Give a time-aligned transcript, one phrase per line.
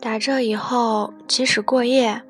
[0.00, 2.22] 打这以后，即使过夜，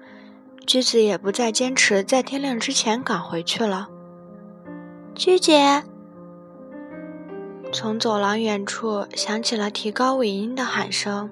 [0.66, 3.88] 橘子也不再坚持在天亮之前赶回去了。
[5.14, 5.84] 鞠姐，
[7.80, 11.30] 从走廊远处响起了提高尾音的喊声。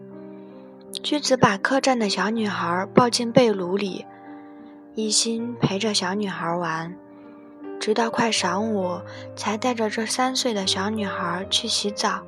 [1.02, 4.06] 橘子把客栈的小女孩抱进被炉里，
[4.94, 6.96] 一心陪着小女孩玩，
[7.80, 9.00] 直到快晌午，
[9.34, 12.22] 才带着这三岁的小女孩去洗澡。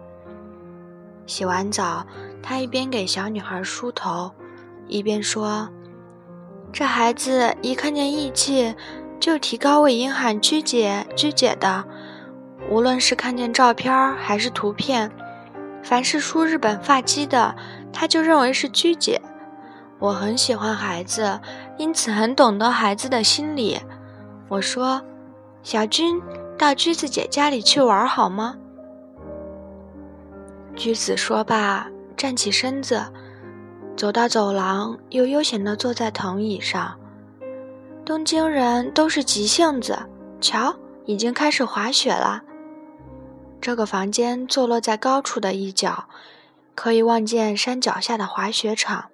[1.24, 2.04] 洗完澡。
[2.42, 4.32] 他一边给小女孩梳头，
[4.88, 5.68] 一边说
[6.72, 8.74] ：“这孩子一看见义气，
[9.20, 11.84] 就提高尾音喊‘鞠姐’‘鞠姐’的。
[12.70, 15.10] 无论是看见照片还是图片，
[15.82, 17.54] 凡是梳日本发髻的，
[17.92, 19.20] 他就认为是‘鞠姐’。
[19.98, 21.40] 我很喜欢孩子，
[21.76, 23.80] 因此很懂得孩子的心理。
[24.48, 25.02] 我说
[25.62, 26.20] ：‘小军，
[26.56, 28.56] 到橘子姐家里去玩好吗？’
[30.76, 31.86] 橘子说罢。”
[32.18, 33.00] 站起身子，
[33.96, 36.98] 走到走廊，又悠闲地坐在藤椅上。
[38.04, 39.96] 东京人都是急性子，
[40.40, 42.42] 瞧，已经开始滑雪了。
[43.60, 46.08] 这个房间坐落在高处的一角，
[46.74, 49.06] 可以望见山脚下的滑雪场。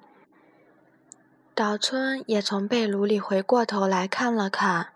[1.55, 4.89] 岛村也从被炉里回过头来看了看，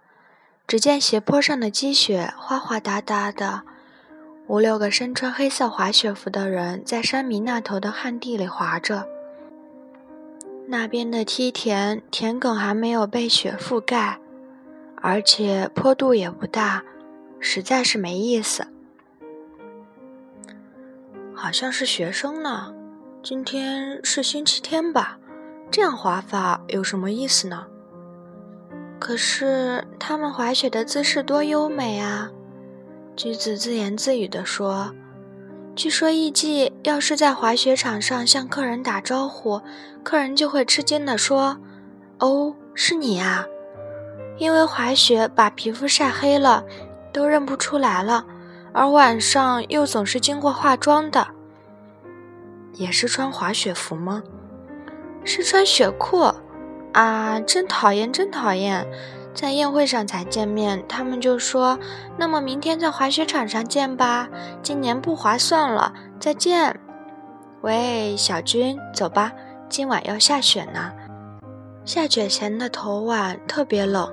[0.67, 3.63] 只见斜坡上的积雪哗哗哒哒的。
[4.49, 9.07] 五六个身穿黑色滑雪服的人在山民那头的旱地里滑着，
[10.67, 14.19] 那边的梯田田埂还没有被雪覆盖，
[14.97, 16.83] 而且坡度也不大，
[17.39, 18.67] 实在是没意思。
[21.41, 22.75] 好像是学生呢，
[23.23, 25.19] 今天是星期天吧？
[25.71, 27.65] 这样滑法有什么意思呢？
[28.99, 32.29] 可是他们滑雪的姿势多优美啊！
[33.15, 34.93] 橘子自言自语地说
[35.77, 39.63] ：“据说艺伎要是在滑雪场上向客人打招呼，
[40.03, 41.57] 客人就会吃惊地说
[42.19, 43.47] ：‘哦，是你呀！’
[44.39, 46.65] 因为滑雪把皮肤晒黑了，
[47.13, 48.27] 都认不出来了。
[48.79, 51.27] 而晚上又总是经过化妆的，
[52.75, 54.23] 也是穿滑雪服吗？
[55.25, 56.33] 是穿雪裤
[56.93, 57.41] 啊！
[57.41, 58.87] 真讨厌，真讨厌！”
[59.35, 61.77] 在宴会上才见面，他们就说
[62.17, 64.29] ：“那么明天在滑雪场上见吧。”
[64.63, 66.79] 今年不划算了，再见。
[67.63, 69.33] 喂，小军，走吧，
[69.69, 70.93] 今晚要下雪呢。
[71.85, 74.09] 下雪前的头晚特别冷。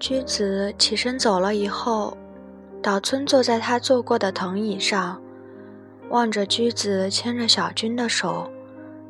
[0.00, 2.16] 驹子起身走了以后，
[2.82, 5.20] 岛村坐在他坐过的藤椅上，
[6.08, 8.50] 望着驹子牵着小军的手，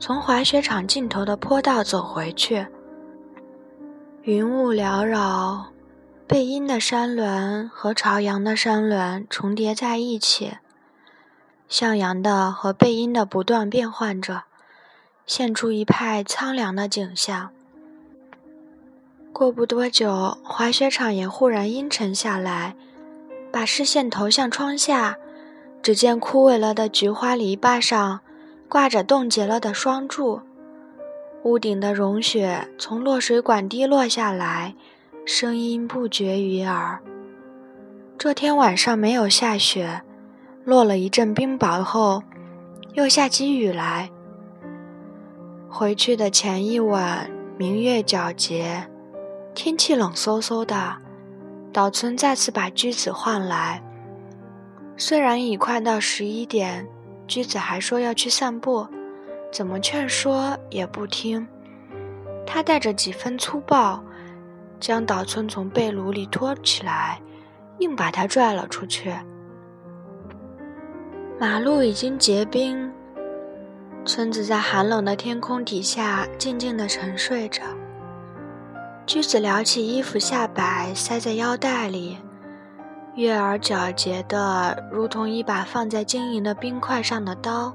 [0.01, 2.67] 从滑雪场尽头的坡道走回去。
[4.23, 5.67] 云雾缭绕，
[6.27, 10.55] 背阴的山峦和朝阳的山峦重叠在一起，
[11.69, 14.43] 向阳的和背阴的不断变换着，
[15.25, 17.53] 现出一派苍凉的景象。
[19.41, 22.77] 过不多久，滑雪场也忽然阴沉下来，
[23.51, 25.17] 把视线投向窗下，
[25.81, 28.21] 只见枯萎了的菊花篱笆上
[28.69, 30.43] 挂着冻结了的霜柱。
[31.45, 34.75] 屋顶的融雪从落水管滴落下来，
[35.25, 37.01] 声音不绝于耳。
[38.19, 40.03] 这天晚上没有下雪，
[40.65, 42.23] 落了一阵冰雹后，
[42.93, 44.11] 又下起雨来。
[45.67, 48.87] 回去的前一晚，明月皎洁，
[49.55, 50.97] 天气冷飕飕的。
[51.73, 53.81] 岛村再次把驹子唤来，
[54.97, 56.89] 虽然已快到十一点，
[57.29, 58.87] 驹子还说要去散步。
[59.53, 61.47] 怎么劝说也不听，
[62.45, 64.03] 他带着几分粗暴，
[64.81, 67.21] 将岛村从被炉里拖起来，
[67.79, 69.15] 硬把他拽了出去。
[71.39, 72.93] 马路已经结冰，
[74.05, 77.63] 村子在寒冷的天空底下静静地沉睡着。
[79.07, 82.17] 驹子撩起衣服下摆，塞在腰带里，
[83.17, 87.75] 月儿皎洁的，如同一把放在晶莹的冰块上的刀。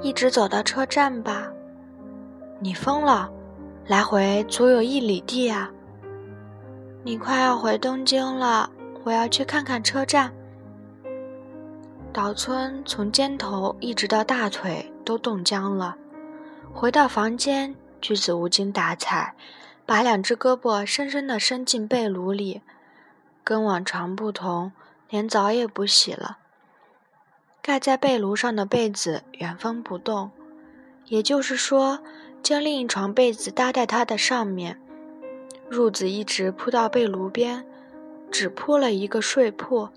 [0.00, 1.48] 一直走到车站吧。
[2.60, 3.28] 你疯了，
[3.86, 5.68] 来回足有一里地啊！
[7.02, 8.70] 你快要回东京了，
[9.02, 10.32] 我要去看看车站。
[12.12, 15.96] 岛村从肩头一直到大腿都冻僵了。
[16.72, 19.34] 回到房间，菊子无精打采，
[19.84, 22.62] 把两只胳膊深深地伸进被炉里，
[23.42, 24.72] 跟往常不同，
[25.08, 26.38] 连澡也不洗了。
[27.60, 30.30] 盖在被炉上的被子原封不动，
[31.06, 31.98] 也就是说，
[32.42, 34.80] 将另一床被子搭在它的上面，
[35.70, 37.66] 褥子一直铺到被炉边，
[38.30, 39.88] 只铺了一个睡铺。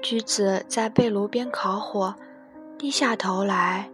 [0.00, 2.14] 橘子在被炉边烤火，
[2.76, 3.88] 低下头来，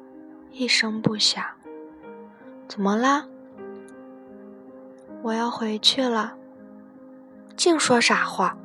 [0.50, 1.44] 一声不响。
[2.68, 3.24] 怎么啦？
[5.22, 6.34] 我要回去了。
[7.56, 8.56] 净说傻话。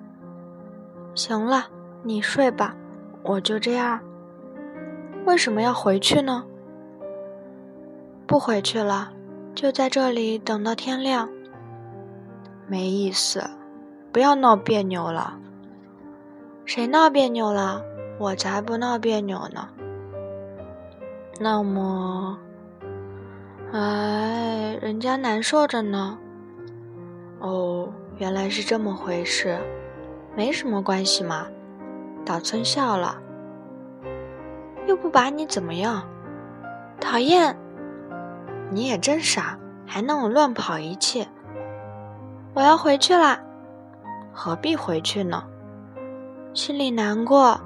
[1.16, 1.68] 行了，
[2.04, 2.76] 你睡吧。
[3.24, 4.02] 我就这样。
[5.26, 6.44] 为什么要回去呢？
[8.28, 9.14] 不回去了，
[9.56, 11.30] 就在这里等到天亮。
[12.68, 13.42] 没意思，
[14.12, 15.40] 不要闹别扭了。
[16.66, 17.82] 谁闹别扭了？
[18.20, 19.70] 我才不闹别扭呢。
[21.40, 22.38] 那么，
[23.74, 26.16] 哎，人家难受着呢。
[27.40, 29.58] 哦，原来是这么回事，
[30.36, 31.48] 没什么关系嘛。
[32.24, 33.20] 岛村笑了，
[34.86, 36.04] 又不把你怎么样，
[37.02, 37.58] 讨厌！
[38.70, 41.28] 你也真傻，还那么乱跑一气。
[42.54, 43.40] 我要回去啦，
[44.32, 45.44] 何必回去呢？
[46.54, 47.60] 心里难过。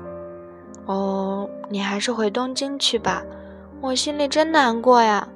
[0.86, 3.22] 哦，你还是回东京去吧，
[3.82, 5.28] 我心里真难过呀。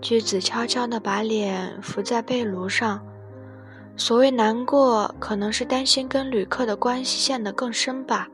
[0.00, 3.04] 菊子悄悄地把脸伏在被炉上。
[3.96, 8.28] 所谓难过，可能是担心跟旅客的关系陷得更深吧，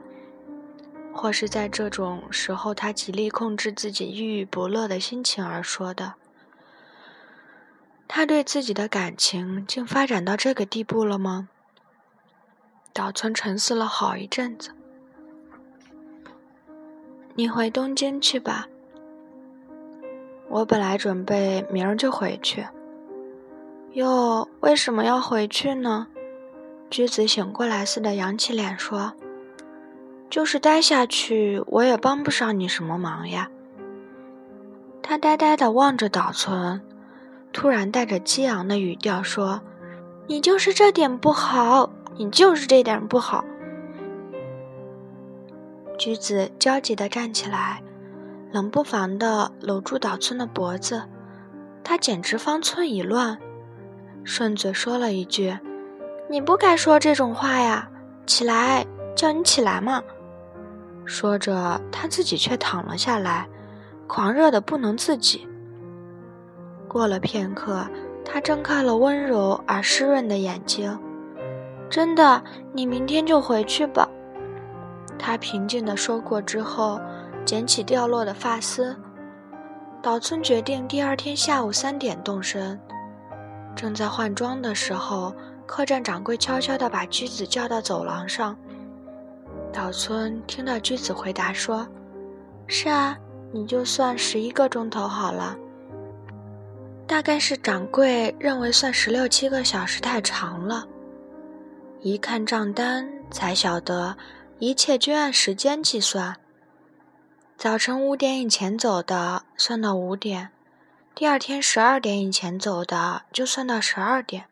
[1.13, 6.15] 或是在这种时候，他极力控制自己郁郁不乐的心情而说的。
[8.07, 11.49] 他对自己的感情竟发展到这个地步了吗？
[12.93, 14.71] 岛村沉思了好一阵子。
[17.35, 18.69] 你回东京去吧，
[20.55, 22.65] 我本来准备明儿就回去。
[23.95, 26.07] 哟，为什么要回去呢？
[26.89, 29.15] 橘子醒过来似的扬起脸说
[30.31, 33.51] ：“就是待下去，我也帮不上你什么忙呀。”
[35.03, 36.81] 他呆呆地望着岛村，
[37.53, 39.61] 突然带着激昂的语调说
[40.29, 43.45] ：“你就是这点不好，你就是这点不好。”
[45.99, 47.83] 橘子焦急地站起来，
[48.55, 51.03] 冷不防地搂住岛村的脖子，
[51.83, 53.37] 他简直方寸已乱。
[54.23, 55.59] 顺嘴说了一句
[56.31, 57.91] ：“你不该说这种话呀！
[58.27, 58.87] 起来，
[59.17, 60.01] 叫你起来嘛！”
[61.05, 63.49] 说着，他自己却躺了下来，
[64.07, 65.49] 狂热的不能自己。
[66.87, 67.85] 过了片刻，
[68.25, 70.97] 他睁开了温柔而湿润的眼睛。
[71.91, 72.41] “真的，
[72.73, 74.09] 你明天就回去吧。”
[75.19, 77.01] 他平静地说过之后，
[77.45, 78.97] 捡起掉落的发丝。
[80.03, 82.79] 岛村决定第二天下午三点动身。
[83.75, 85.35] 正在换装的时候，
[85.67, 88.57] 客栈掌柜悄悄地把居子叫到走廊上。
[89.73, 91.87] 岛村听到居子回答说
[92.69, 93.19] ：“是啊，
[93.53, 95.57] 你就算十一个钟头好了。
[97.07, 100.87] 大概是掌柜认为算十六七个小时太长了。
[102.01, 104.17] 一看账单，才晓得
[104.59, 106.37] 一切均按时间计算。
[107.57, 110.51] 早晨五点以前走的，算到五点。”
[111.15, 114.47] 第二天十二点以前走的，就算到十二点。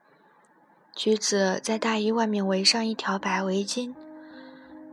[0.94, 3.92] 橘子在大衣外面围上一条白围巾，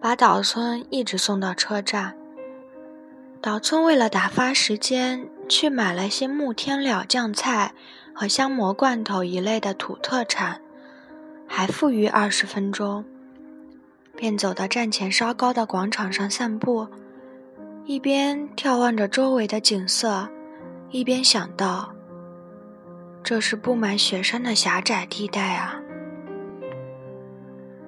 [0.02, 2.16] 把岛村一直送到车站。
[3.40, 7.74] 岛村为了打发时间，去买了些木天蓼酱菜
[8.14, 10.60] 和香蘑罐头一类的土特产，
[11.48, 13.06] 还富余二十分钟，
[14.16, 16.88] 便走到站前稍高的广场上散步，
[17.90, 20.30] 一边眺望着周围的景色。
[20.92, 21.92] 一边想到，
[23.24, 25.82] 这是布满雪山的狭窄地带啊。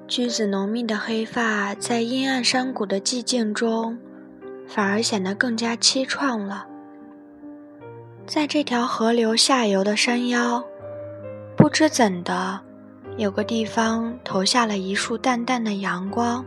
[0.07, 3.95] 橘子浓密的黑发在阴暗山谷的寂静中，
[4.67, 6.65] 反而显得更加凄怆了。
[8.25, 10.63] 在这条河流下游的山腰，
[11.55, 12.59] 不知怎的，
[13.17, 16.43] 有个地方投下了一束淡淡的阳光。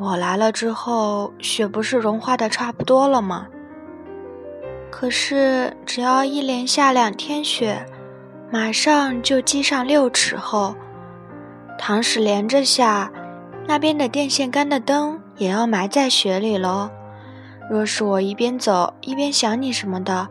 [0.00, 3.46] 我来了之后，雪不是融化的差不多了吗？
[4.90, 7.84] 可是，只要一连下两天雪，
[8.50, 10.74] 马上就积上六尺厚。
[11.78, 13.12] 倘使连着下，
[13.66, 16.88] 那边的电线杆的灯也要埋在雪里喽。
[17.70, 20.26] 若是我一边走一边想你什么的，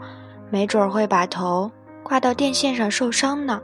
[0.50, 1.70] 没准会把头
[2.02, 3.62] 挂到电线上受伤呢。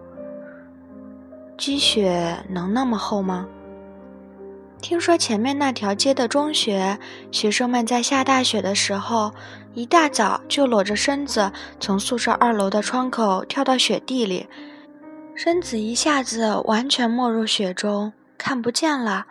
[1.57, 3.47] 积雪能那么厚吗？
[4.87, 6.99] 听说前面那条街的中学
[7.31, 9.33] 学生们在下大雪的时候，
[9.73, 14.47] 一大早就裸着身子从宿舍二楼的窗口跳到雪地里，
[15.33, 19.25] 身子一下子完全没入雪中，看不见了。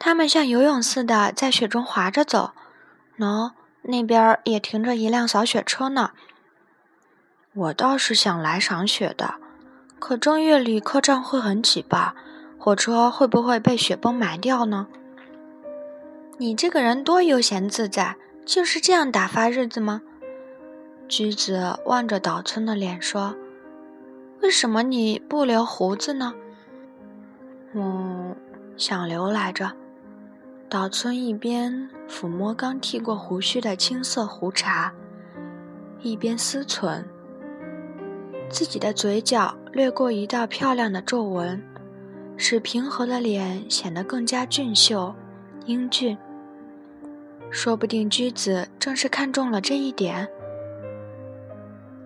[0.00, 2.50] 他们像游泳似的在雪中滑着走。
[3.16, 6.10] 喏，那边也停着一辆扫雪车呢。
[7.54, 9.36] 我倒是想来赏雪的，
[10.00, 12.16] 可正月里客栈会很挤吧？
[12.64, 14.86] 火车会不会被雪崩埋掉呢？
[16.38, 18.16] 你这个人多悠闲自在，
[18.46, 20.00] 就是这样打发日子吗？
[21.08, 23.34] 橘子望着岛村的脸说
[24.42, 26.34] ：“为什么你不留胡子呢？”
[27.74, 28.36] 嗯，
[28.76, 29.72] 想留来着。
[30.68, 34.92] 岛村一边抚摸刚剃过胡须的青色胡茬，
[36.00, 37.02] 一边思忖：
[38.48, 41.60] 自己的嘴角掠过一道漂亮的皱纹，
[42.44, 45.14] 使平和的脸显得更加俊秀、
[45.64, 46.18] 英俊。
[47.52, 50.28] 说不定驹子正是看中了这一点。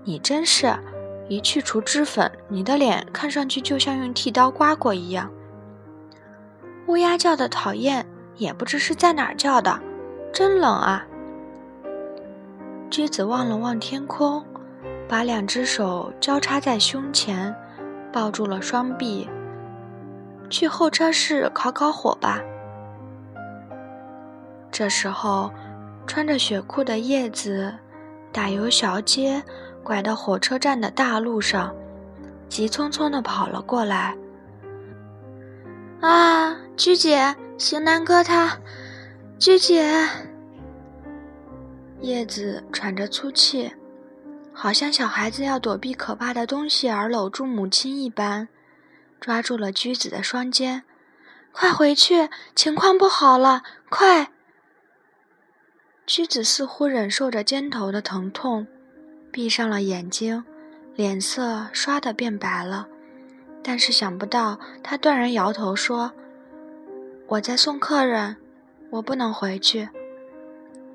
[0.05, 0.77] 你真是，
[1.27, 5.33] 一去除脂粉，你的脸看上去就像用剃刀刮过一样。
[6.87, 9.81] 乌鸦叫的讨厌，也不知是在哪儿叫的，
[10.35, 11.07] 真冷啊。
[12.91, 14.45] 驹子望了望天空，
[15.09, 17.57] 把两只手交叉在胸前，
[18.13, 19.27] 抱住了双臂。
[20.49, 22.41] 去候车室烤烤火吧。
[24.71, 25.51] 这时候，
[26.07, 27.73] 穿着雪裤的叶子
[28.33, 29.43] 打游小街
[29.83, 31.75] 拐到火车站的大路上，
[32.49, 34.15] 急匆匆地跑了过来。
[36.01, 38.59] 啊，鞠姐，型男哥他，
[39.39, 40.07] 鞠姐。
[42.03, 43.73] 叶子喘着粗气，
[44.53, 48.47] 好像小孩子要躲避可怕的东西而搂住母亲一般，
[49.21, 50.85] 抓住了驹子的双肩。
[51.53, 54.31] 快回去，情况不好了，快！
[56.07, 58.67] 驹子似乎忍受着肩头的疼痛，
[59.33, 60.45] 闭上了眼睛，
[60.95, 62.89] 脸色唰的变白了。
[63.63, 66.13] 但是想不到，他断然摇头说
[67.27, 68.37] ：“我在送客人，
[68.91, 69.89] 我不能回去。”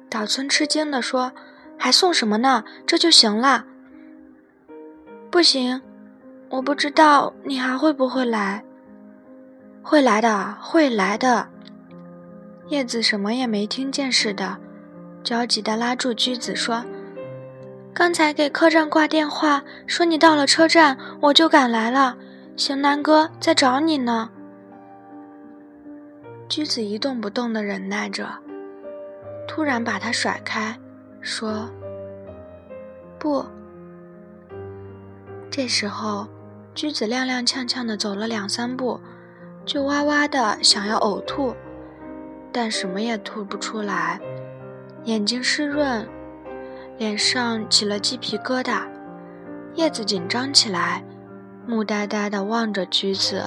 [0.10, 1.34] 岛村吃惊地说
[1.78, 2.64] ：“还送什么呢？
[2.86, 3.66] 这就行了。”
[5.30, 5.82] 不行，
[6.52, 8.64] 我不知道你还会不会来。
[9.82, 11.48] 会来的，会来的。
[12.68, 14.58] 叶子什么也没听见似的。
[15.24, 16.84] 焦急地拉住驹子说
[17.94, 22.18] ：“刚才给客栈挂电话，说你到了车站，我就赶来了。
[22.58, 24.30] 行男哥在找你呢。”
[26.50, 28.28] 驹子一动不动地忍耐着，
[29.48, 30.78] 突然把他甩开，
[31.22, 31.70] 说
[33.18, 33.46] ：“不。”
[35.50, 36.28] 这时候，
[36.74, 39.00] 橘子踉踉跄跄地走了两三步，
[39.66, 41.54] 就哇哇地想要呕吐，
[42.52, 44.20] 但什么也吐不出来。
[45.04, 46.08] 眼睛湿润，
[46.98, 48.84] 脸上起了鸡皮疙瘩，
[49.76, 51.04] 叶子紧张起来，
[51.68, 53.44] 木呆呆地望着橘子。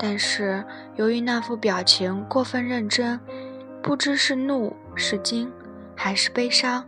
[0.00, 0.64] 但是
[0.96, 3.20] 由于那副表情过分认真，
[3.80, 5.50] 不知是怒是惊
[5.94, 6.84] 还是悲伤，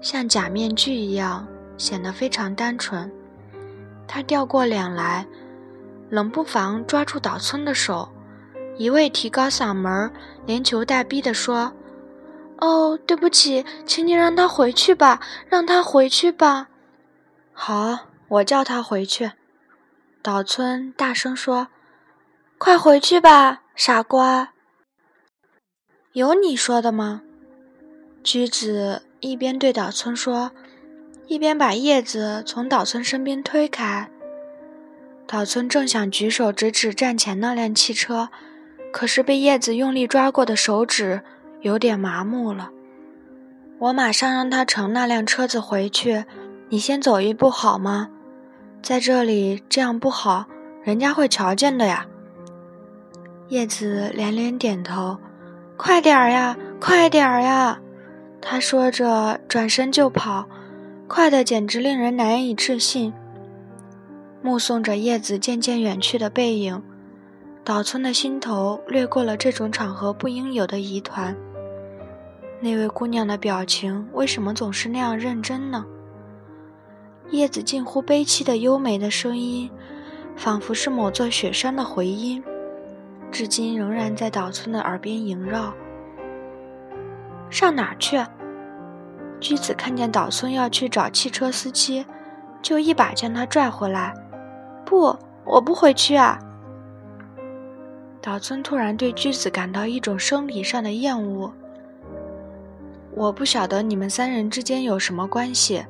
[0.00, 3.12] 像假面具一样，显得非常单纯。
[4.06, 5.26] 他掉过脸来，
[6.10, 8.12] 冷不防抓住岛村的手，
[8.76, 10.12] 一味提高嗓门，
[10.46, 11.72] 连求带逼地说。
[12.58, 16.68] 哦，对不起，请你让他回去吧，让他回去吧。
[17.52, 19.32] 好，我叫他回去。
[20.22, 21.66] 岛村大声说
[22.58, 24.50] ：“快回去吧，傻瓜。”
[26.12, 27.22] 有你说的吗？
[28.22, 30.52] 橘子一边对岛村说，
[31.26, 34.10] 一边把叶子从岛村身边推开。
[35.26, 38.28] 岛村正想举手指指站前那辆汽车，
[38.92, 41.22] 可是被叶子用力抓过的手指。
[41.62, 42.70] 有点麻木了，
[43.78, 46.24] 我马上让他乘那辆车子回去。
[46.70, 48.10] 你先走一步好吗？
[48.82, 50.46] 在这里这样不好，
[50.82, 52.04] 人家会瞧见的呀。
[53.46, 55.18] 叶子连连点头，
[55.76, 57.78] 快点儿呀，快点儿呀！
[58.40, 60.48] 他说着转身就跑，
[61.14, 63.12] 快得简直令人难以置信。
[64.40, 66.82] 目送着叶子渐渐远去的背影，
[67.62, 71.36] 岛村的心头掠过了这种场合不应有的疑团。
[72.60, 75.84] 那位姑娘的表情为什么总是那样认真呢？
[77.28, 79.70] 叶子近乎悲凄的优美的声音，
[80.34, 82.42] 仿佛是某座雪山的回音，
[83.30, 85.74] 至今仍然在岛村的耳边萦绕。
[87.50, 88.18] 上哪儿去？
[89.42, 92.06] 驹子看见岛村要去找汽车司机，
[92.62, 94.14] 就一把将他拽回来。
[94.86, 96.38] 不，我不回去啊！
[98.22, 101.52] 岛村突然对驹子感到一种生理上的厌恶。
[103.14, 105.84] 我不晓得你们三人之间有什么关系，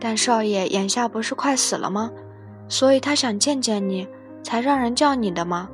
[0.00, 2.10] 但少爷眼下不是快死了吗？
[2.68, 4.08] 所以他想见见你，
[4.42, 5.68] 才让人叫你的吗？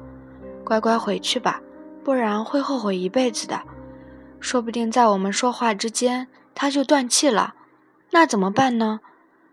[0.64, 1.62] 乖乖回去吧，
[2.04, 3.58] 不然会后悔一辈子的。
[4.40, 7.54] 说不定在我们说话之间，他就断气了，
[8.11, 9.00] 那怎么办呢？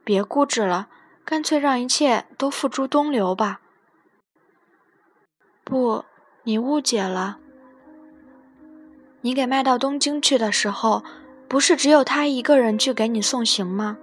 [0.04, 0.88] 别固执了，
[1.24, 3.62] 干脆让一切都付诸东流吧。
[5.64, 6.06] 不，
[6.44, 7.38] 你误解了。
[9.22, 11.04] 你给卖到东京去的时候，
[11.48, 13.98] 不是只有他一个人去给你送行吗？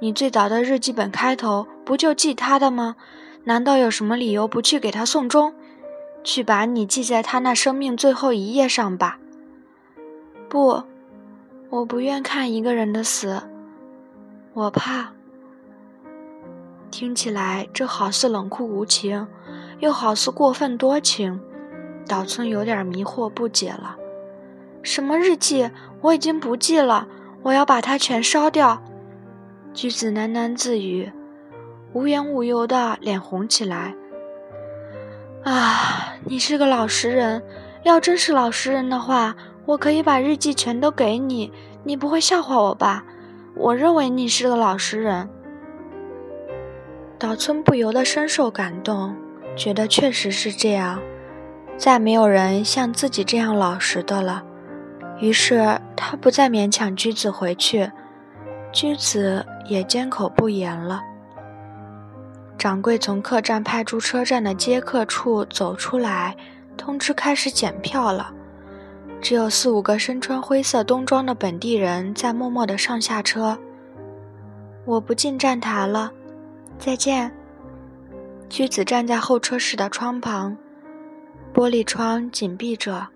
[0.00, 2.96] 你最早的日记本开头不就记他的吗？
[3.44, 5.54] 难道有什么理由不去给他送终？
[6.24, 9.18] 去把你记在他那生命最后一页上吧。
[10.48, 10.84] 不，
[11.72, 13.44] 我不愿看一个人的死，
[14.52, 15.10] 我怕。
[16.90, 19.26] 听起来这好似冷酷无情，
[19.78, 21.40] 又好似过分多情。
[22.06, 23.96] 岛村有点迷惑不解了。
[24.82, 25.70] 什么日记？
[26.02, 27.08] 我已经不记了，
[27.40, 28.82] 我要把它全烧掉。
[29.72, 31.10] 菊子喃喃自语，
[31.94, 33.94] 无缘无由的脸红起来。
[35.42, 37.42] 啊，你是个老实人，
[37.82, 41.52] 要真是老实人的话，我可以把日记全都给你，
[41.84, 43.04] 你不会笑话我吧？
[43.54, 45.28] 我认为你是个老实人。
[47.18, 49.14] 岛村不由得深受感动，
[49.54, 51.00] 觉得确实是这样，
[51.76, 54.42] 再没有人像自己这样老实的了。
[55.20, 57.92] 于是他不再勉强居子回去，
[58.72, 61.00] 居子也缄口不言了。
[62.58, 66.36] 掌柜从客栈派驻车站的接客处走出来，
[66.76, 68.32] 通知开始检票了。
[69.22, 73.56] 只有四五个身穿灰色冬装的本地人在默默地上下车。
[74.84, 76.12] 我不进站台了，
[76.76, 77.32] 再见。
[78.48, 80.56] 居子站在候车室的窗旁，
[81.54, 83.08] 玻璃窗紧闭着。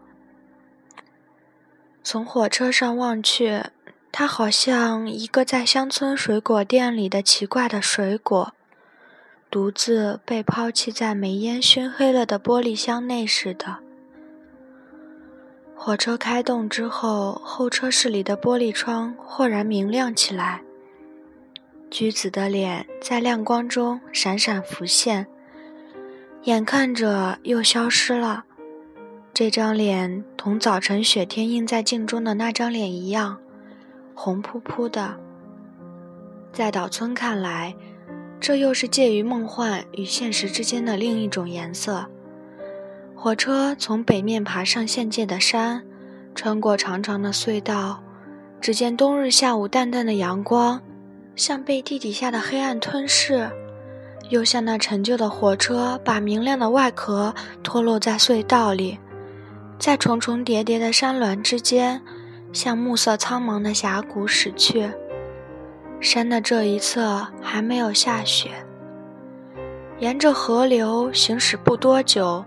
[2.04, 3.64] 从火车上望去，
[4.12, 8.54] 它好像一个在乡村水果店里的奇怪的水果，
[9.50, 13.78] 独自被抛弃在煤烟熏黑了的玻璃箱内似的。
[15.78, 20.62] 火车开动之后，候车室里的玻璃窗豁然明亮起来。
[21.90, 25.28] 橘子的脸在亮光中闪闪浮现，
[26.44, 28.44] 眼看着又消失了。
[29.32, 33.38] 这张脸同早晨雪天映在镜中的那张脸一样，
[34.14, 35.16] 红扑扑的。
[36.52, 37.76] 在岛村看来，
[38.40, 42.06] 这又是介于梦幻与现实之间的另一种颜色。
[43.18, 45.82] 火车从北面爬上县界的山，
[46.34, 48.00] 穿过长长的隧道，
[48.60, 50.80] 只见冬日下午淡淡的阳光，
[51.34, 53.50] 像被地底下的黑暗吞噬，
[54.28, 58.98] 又像那陈旧的火车把明亮的外壳脱落在隧道里。
[59.78, 62.00] 在重重叠叠的山峦之间，
[62.52, 64.88] 向暮色苍茫的峡谷驶去。
[66.00, 68.50] 山的这一侧还没有下雪。
[69.98, 72.44] 沿着河流行驶不多久，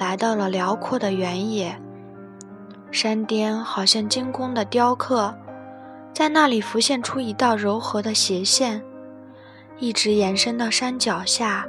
[0.00, 1.78] 来到了辽阔的原野。
[2.90, 5.34] 山巅好像精工的雕刻，
[6.14, 8.82] 在那里浮现出一道柔和的斜线，
[9.78, 11.66] 一直延伸到山脚下。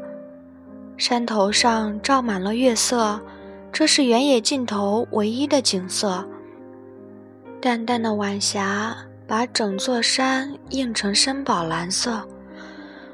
[0.95, 3.19] 山头上照满了月色。
[3.73, 6.27] 这是原野尽头唯一的景色。
[7.61, 8.93] 淡淡的晚霞
[9.25, 12.27] 把整座山映成深宝蓝色，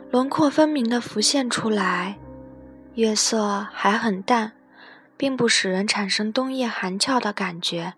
[0.10, 2.17] 轮廓分明地浮现出来。
[2.95, 4.51] 月色还很淡，
[5.17, 7.95] 并不使人产生冬夜寒峭的感觉。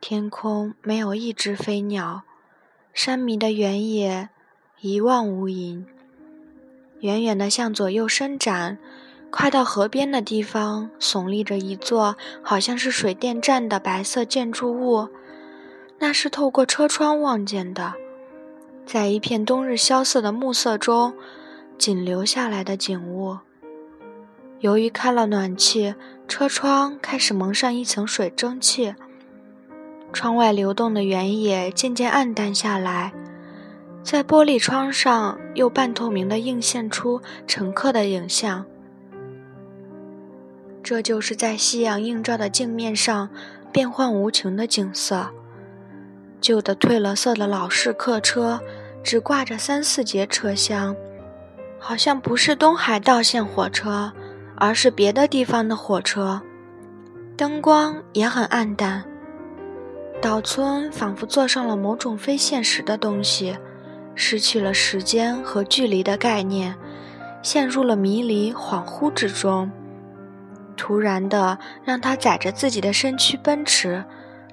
[0.00, 2.22] 天空没有一只飞鸟，
[2.94, 4.30] 山迷的原野
[4.80, 5.84] 一望无垠。
[7.00, 8.78] 远远地向左右伸展。
[9.30, 15.08] 快到河边的地方，耸立着一座好像是水电站的白色建筑物，
[16.00, 17.94] 那是透过车窗望见的。
[18.84, 21.14] 在一片冬日萧瑟的暮色中，
[21.78, 23.38] 仅留下来的景物。
[24.62, 25.92] 由于开了暖气，
[26.28, 28.94] 车窗开始蒙上一层水蒸气，
[30.12, 33.12] 窗外流动的原野渐渐暗淡下来，
[34.04, 38.64] 在玻璃窗上又半透明地映现出乘客的影像。
[40.80, 43.30] 这就是在夕阳映照的镜面上
[43.72, 45.28] 变幻无穷的景色。
[46.40, 48.60] 旧的褪了色的老式客车，
[49.02, 50.94] 只挂着三四节车厢，
[51.80, 54.12] 好像不是东海道线火车，
[54.62, 56.40] 而是别的地方的火车。
[57.36, 59.02] 灯光也很暗淡。
[60.20, 63.58] 岛村仿佛坐上了某种非现实的东西，
[64.14, 66.76] 失去了时间和距离的概念，
[67.42, 69.68] 陷入了迷离恍惚之中。
[70.76, 74.04] 突然的，让他载着自己的身躯奔驰，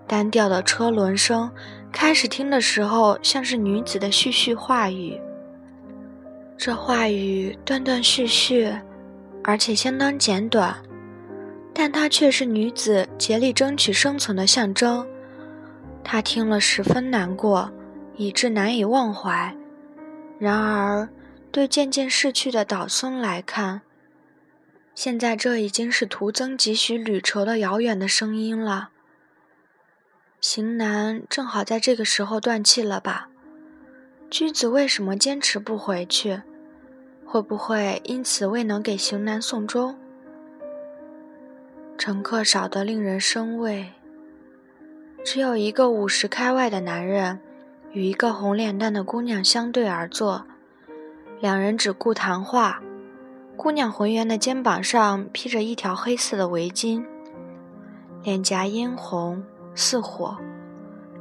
[0.08, 1.52] 单调的车轮声，
[1.92, 5.22] 开始听的时候像是女子的絮絮话语。
[6.58, 8.74] 这话语断断续续，
[9.50, 10.78] 而且相当简短，
[11.74, 15.08] 但它却是女子竭力争取生存的象征。
[16.04, 17.72] 他听了十分难过，
[18.16, 19.56] 以致难以忘怀。
[20.38, 21.10] 然而，
[21.52, 23.82] 对渐渐逝去的岛孙来看，
[24.94, 28.90] 现在这已经是徒增几许旅愁的遥远的声音了。
[30.40, 33.30] 型男正好在这个时候断气了吧？
[34.30, 36.44] 居子为什么坚持不回去？
[37.32, 39.96] 会不会因此未能给型男送终？
[41.96, 43.92] 乘客少得令人生畏，
[45.24, 47.40] 只有一个五十开外的男人
[47.92, 50.44] 与一个红脸蛋的姑娘相对而坐，
[51.40, 52.82] 两人只顾谈话。
[53.56, 57.06] 姑娘浑圆的肩膀上披着一条黑色的围巾，
[58.24, 59.44] 脸颊嫣红
[59.76, 60.36] 似火，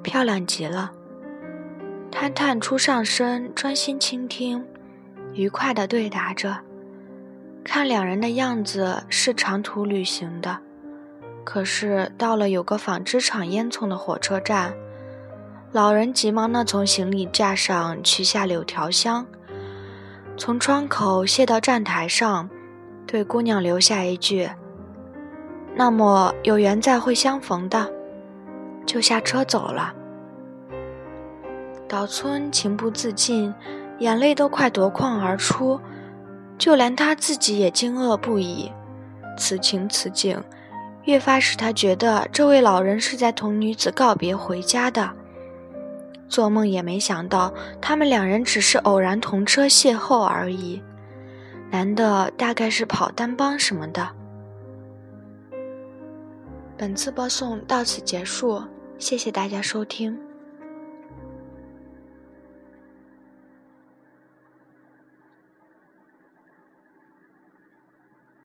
[0.03, 0.90] 漂亮极了。
[2.11, 4.64] 她探出上身，专心倾听。
[5.34, 6.58] 愉快地对答着，
[7.62, 10.58] 看两人的样子是长途旅行的。
[11.44, 14.74] 可是到了有个纺织厂烟囱的火车站，
[15.72, 19.26] 老人急忙地从行李架上取下柳条箱，
[20.36, 22.50] 从窗口卸到站台上，
[23.06, 24.50] 对姑娘留下一句
[25.74, 27.90] ：“那么有缘再会相逢的。”
[28.84, 29.94] 就下车走了。
[31.86, 33.54] 岛村情不自禁。
[33.98, 35.80] 眼泪都快夺眶而出，
[36.56, 38.70] 就连他自己也惊愕不已。
[39.37, 40.42] 此情此景，
[41.04, 45.11] 越发使他觉得这位老人是在同女子告别回家的。
[46.28, 50.82] 做梦也没想到，他们两人只是偶然同车邂逅而已。
[51.70, 54.08] 男的大概是跑单帮什么的。
[56.76, 58.62] 本次播送到此结束，
[58.98, 60.27] 谢谢大家收听。